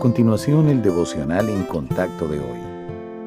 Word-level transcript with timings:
continuación, 0.00 0.68
el 0.70 0.82
devocional 0.82 1.50
en 1.50 1.62
contacto 1.64 2.26
de 2.26 2.40
hoy. 2.40 2.58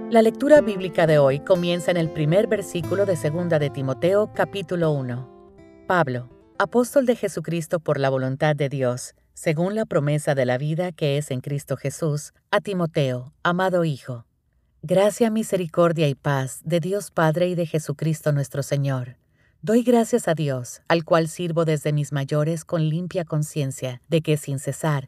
La 0.09 0.21
lectura 0.21 0.59
bíblica 0.59 1.07
de 1.07 1.19
hoy 1.19 1.39
comienza 1.39 1.91
en 1.91 1.97
el 1.97 2.09
primer 2.09 2.47
versículo 2.47 3.05
de 3.05 3.15
2 3.15 3.47
de 3.59 3.69
Timoteo, 3.69 4.31
capítulo 4.33 4.91
1. 4.91 5.85
Pablo, 5.87 6.29
apóstol 6.57 7.05
de 7.05 7.15
Jesucristo 7.15 7.79
por 7.79 7.99
la 7.99 8.09
voluntad 8.09 8.55
de 8.55 8.69
Dios, 8.69 9.13
según 9.33 9.75
la 9.75 9.85
promesa 9.85 10.35
de 10.35 10.45
la 10.45 10.57
vida 10.57 10.91
que 10.91 11.17
es 11.17 11.31
en 11.31 11.41
Cristo 11.41 11.77
Jesús, 11.77 12.33
a 12.51 12.59
Timoteo, 12.59 13.33
amado 13.43 13.85
Hijo. 13.85 14.25
Gracia, 14.81 15.29
misericordia 15.29 16.09
y 16.09 16.15
paz 16.15 16.59
de 16.65 16.79
Dios 16.79 17.11
Padre 17.11 17.49
y 17.49 17.55
de 17.55 17.67
Jesucristo 17.67 18.31
nuestro 18.31 18.63
Señor. 18.63 19.17
Doy 19.61 19.83
gracias 19.83 20.27
a 20.27 20.33
Dios, 20.33 20.81
al 20.87 21.05
cual 21.05 21.29
sirvo 21.29 21.65
desde 21.65 21.93
mis 21.93 22.11
mayores 22.11 22.65
con 22.65 22.89
limpia 22.89 23.23
conciencia, 23.25 24.01
de 24.09 24.21
que 24.21 24.37
sin 24.37 24.59
cesar 24.59 25.07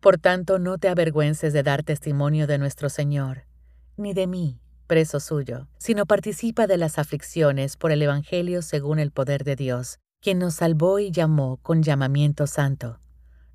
Por 0.00 0.18
tanto, 0.18 0.58
no 0.58 0.78
te 0.78 0.88
avergüences 0.88 1.52
de 1.52 1.62
dar 1.62 1.82
testimonio 1.82 2.46
de 2.46 2.58
nuestro 2.58 2.88
Señor, 2.88 3.46
ni 3.96 4.14
de 4.14 4.28
mí, 4.28 4.60
preso 4.86 5.18
suyo, 5.18 5.66
sino 5.78 6.06
participa 6.06 6.68
de 6.68 6.76
las 6.76 6.98
aflicciones 6.98 7.76
por 7.76 7.90
el 7.90 8.02
Evangelio 8.02 8.62
según 8.62 9.00
el 9.00 9.10
poder 9.10 9.42
de 9.42 9.56
Dios, 9.56 9.98
quien 10.20 10.38
nos 10.38 10.54
salvó 10.54 11.00
y 11.00 11.10
llamó 11.10 11.58
con 11.62 11.82
llamamiento 11.82 12.46
santo, 12.46 13.00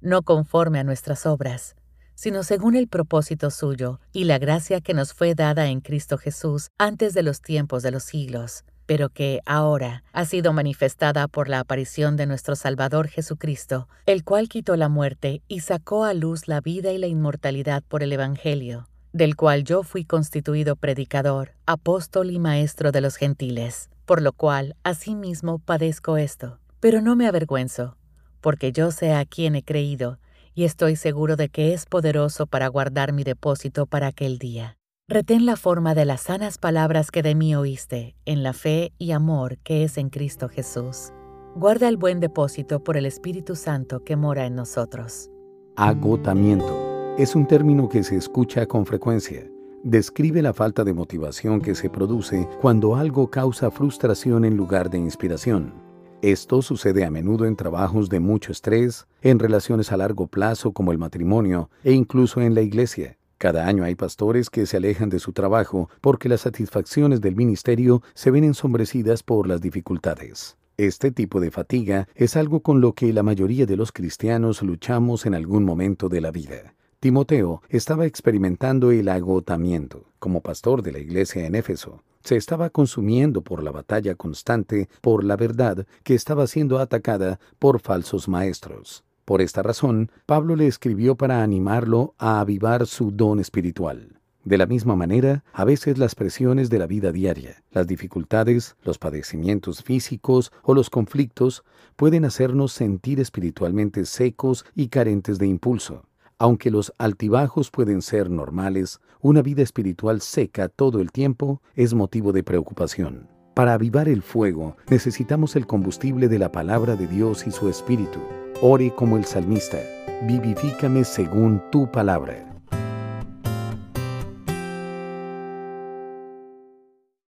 no 0.02 0.23
conforme 0.23 0.80
a 0.80 0.83
nuestras 0.83 1.25
obras, 1.25 1.75
sino 2.14 2.44
según 2.44 2.75
el 2.75 2.89
propósito 2.89 3.49
suyo 3.49 4.02
y 4.11 4.25
la 4.25 4.38
gracia 4.38 4.81
que 4.81 4.94
nos 4.94 5.14
fue 5.14 5.36
dada 5.36 5.67
en 5.67 5.80
Cristo 5.80 6.17
Jesús 6.17 6.69
antes 6.77 7.14
de 7.14 7.23
los 7.23 7.41
tiempos 7.41 7.83
de 7.83 7.91
los 7.91 8.03
siglos 8.03 8.66
pero 8.86 9.09
que 9.09 9.42
ahora 9.45 10.03
ha 10.12 10.26
sido 10.26 10.53
manifestada 10.53 11.28
por 11.28 11.50
la 11.50 11.59
aparición 11.59 12.17
de 12.17 12.26
nuestro 12.26 12.56
Salvador 12.56 13.08
Jesucristo, 13.08 13.88
el 14.06 14.23
cual 14.23 14.50
quitó 14.50 14.76
la 14.76 14.89
muerte 14.89 15.42
y 15.48 15.62
sacó 15.62 16.03
a 16.06 16.14
luz 16.14 16.48
la 16.48 16.62
vida 16.62 16.92
y 16.92 16.98
la 16.98 17.08
inmortalidad 17.08 17.84
por 17.84 18.04
el 18.04 18.14
Evangelio, 18.14 18.89
del 19.11 19.36
cual 19.36 19.64
yo 19.64 19.84
fui 19.84 20.06
constituido 20.06 20.76
predicador, 20.76 21.54
apóstol 21.66 22.31
y 22.31 22.39
maestro 22.39 22.92
de 22.92 23.02
los 23.02 23.16
gentiles, 23.16 23.89
por 24.06 24.22
lo 24.22 24.34
cual 24.34 24.76
asimismo 24.84 25.59
padezco 25.59 26.17
esto, 26.17 26.59
pero 26.80 27.02
no 27.02 27.16
me 27.16 27.28
avergüenzo, 27.28 27.98
porque 28.42 28.72
yo 28.72 28.92
sé 28.92 29.14
a 29.14 29.26
quien 29.26 29.56
he 29.56 29.64
creído, 29.64 30.20
y 30.54 30.66
estoy 30.66 30.95
seguro 30.95 31.36
de 31.36 31.50
que 31.50 31.73
es 31.73 31.86
poderoso 31.86 32.45
para 32.45 32.67
guardar 32.67 33.14
mi 33.14 33.23
depósito 33.23 33.86
para 33.86 34.08
aquel 34.08 34.38
día. 34.38 34.78
Retén 35.14 35.45
la 35.45 35.58
forma 35.58 35.94
de 35.94 36.06
las 36.06 36.22
sanas 36.22 36.58
palabras 36.58 37.11
que 37.11 37.22
de 37.22 37.36
mí 37.36 37.53
oíste, 37.53 38.16
en 38.25 38.42
la 38.42 38.52
fe 38.52 38.94
y 38.97 39.11
amor 39.11 39.59
que 39.59 39.83
es 39.83 40.00
en 40.00 40.09
Cristo 40.09 40.50
Jesús. 40.50 41.14
Guarda 41.53 41.88
el 41.88 41.97
buen 41.97 42.20
depósito 42.20 42.83
por 42.83 42.97
el 42.97 43.05
Espíritu 43.05 43.55
Santo 43.55 44.03
que 44.03 44.16
mora 44.16 44.47
en 44.47 44.55
nosotros. 44.55 45.30
Agotamiento 45.75 47.14
es 47.16 47.36
un 47.36 47.45
término 47.45 47.89
que 47.89 48.02
se 48.02 48.16
escucha 48.16 48.66
con 48.66 48.88
frecuencia. 48.88 49.47
Describe 49.83 50.42
la 50.42 50.52
falta 50.52 50.83
de 50.83 50.95
motivación 50.95 51.61
que 51.61 51.75
se 51.75 51.92
produce 51.92 52.50
cuando 52.59 52.95
algo 52.95 53.30
causa 53.30 53.70
frustración 53.70 54.45
en 54.45 54.58
lugar 54.58 54.89
de 54.89 54.98
inspiración. 54.98 55.76
Esto 56.23 56.64
sucede 56.64 57.05
a 57.05 57.11
menudo 57.11 57.45
en 57.45 57.55
trabajos 57.55 58.10
de 58.10 58.20
mucho 58.20 58.52
estrés, 58.52 59.05
en 59.21 59.37
relaciones 59.37 59.92
a 59.92 59.98
largo 59.98 60.26
plazo 60.26 60.71
como 60.71 60.92
el 60.92 60.98
matrimonio 60.98 61.70
e 61.83 61.92
incluso 61.92 62.42
en 62.42 62.55
la 62.55 62.61
iglesia. 62.61 63.20
Cada 63.43 63.67
año 63.67 63.83
hay 63.83 63.95
pastores 63.95 64.49
que 64.49 64.65
se 64.65 64.77
alejan 64.77 65.09
de 65.09 65.20
su 65.20 65.33
trabajo 65.33 65.89
porque 65.99 66.30
las 66.30 66.39
satisfacciones 66.39 67.20
del 67.20 67.36
ministerio 67.36 68.02
se 68.14 68.31
ven 68.31 68.45
ensombrecidas 68.45 69.21
por 69.21 69.49
las 69.49 69.59
dificultades. 69.59 70.55
Este 70.77 71.11
tipo 71.11 71.42
de 71.42 71.52
fatiga 71.52 72.08
es 72.15 72.37
algo 72.37 72.61
con 72.61 72.80
lo 72.80 72.93
que 72.93 73.11
la 73.11 73.21
mayoría 73.21 73.65
de 73.65 73.76
los 73.76 73.92
cristianos 73.92 74.61
luchamos 74.61 75.26
en 75.26 75.36
algún 75.36 75.65
momento 75.65 76.08
de 76.08 76.21
la 76.21 76.31
vida. 76.31 76.73
Timoteo 77.02 77.61
estaba 77.67 78.05
experimentando 78.05 78.92
el 78.92 79.09
agotamiento 79.09 80.05
como 80.20 80.39
pastor 80.39 80.81
de 80.81 80.93
la 80.93 80.99
iglesia 80.99 81.45
en 81.45 81.55
Éfeso. 81.55 82.02
Se 82.23 82.37
estaba 82.37 82.70
consumiendo 82.70 83.42
por 83.42 83.61
la 83.61 83.71
batalla 83.71 84.15
constante 84.15 84.87
por 85.02 85.25
la 85.25 85.36
verdad 85.36 85.86
que 86.04 86.15
estaba 86.15 86.48
siendo 86.48 86.80
atacada 86.80 87.42
por 87.60 87.81
falsos 87.81 88.30
maestros. 88.30 89.04
Por 89.26 89.42
esta 89.42 89.61
razón, 89.61 90.11
Pablo 90.26 90.56
le 90.56 90.67
escribió 90.67 91.16
para 91.16 91.44
animarlo 91.44 92.14
a 92.17 92.39
avivar 92.42 92.88
su 92.88 93.11
don 93.11 93.39
espiritual. 93.39 94.20
De 94.44 94.58
la 94.58 94.66
misma 94.66 94.98
manera, 94.98 95.45
a 95.54 95.64
veces 95.64 95.98
las 95.98 96.16
presiones 96.16 96.70
de 96.70 96.78
la 96.78 96.86
vida 96.86 97.14
diaria, 97.14 97.64
las 97.72 97.88
dificultades, 97.88 98.76
los 98.84 98.98
padecimientos 98.98 99.82
físicos 99.82 100.52
o 100.64 100.73
los 100.73 100.89
conflictos 100.89 101.64
pueden 101.95 102.26
hacernos 102.26 102.73
sentir 102.73 103.22
espiritualmente 103.22 104.06
secos 104.06 104.66
y 104.76 104.89
carentes 104.89 105.40
de 105.40 105.48
impulso. 105.48 106.04
Aunque 106.40 106.72
los 106.72 106.94
altibajos 106.98 107.72
pueden 107.72 108.02
ser 108.02 108.30
normales, 108.30 109.00
una 109.22 109.42
vida 109.42 109.61
espiritual 109.61 110.20
seca 110.20 110.67
todo 110.67 111.00
el 111.00 111.14
tiempo 111.14 111.61
es 111.76 111.94
motivo 111.94 112.34
de 112.34 112.44
preocupación. 112.44 113.30
Para 113.54 113.73
avivar 113.76 114.10
el 114.10 114.23
fuego 114.23 114.76
necesitamos 114.90 115.55
el 115.55 115.66
combustible 115.67 116.28
de 116.28 116.40
la 116.40 116.52
palabra 116.52 116.98
de 116.98 117.08
Dios 117.08 117.48
y 117.48 117.52
su 117.52 117.70
espíritu. 117.70 118.20
Ore 118.65 118.93
como 118.95 119.17
el 119.17 119.25
salmista, 119.25 119.77
vivifícame 120.21 121.03
según 121.03 121.61
tu 121.69 121.91
palabra. 121.91 122.52